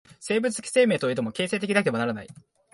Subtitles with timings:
[0.19, 2.27] 生物的生命といえども、形成的でなければならない。